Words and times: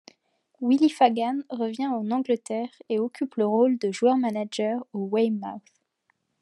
Willie 0.61 0.89
Fagan 0.89 1.41
revient 1.51 1.85
en 1.85 2.09
Angleterre 2.09 2.69
et 2.89 2.97
occupe 2.97 3.35
le 3.35 3.45
rôle 3.45 3.77
de 3.77 3.91
joueur-manager 3.91 4.83
au 4.93 5.05
Weymouth. 5.07 5.61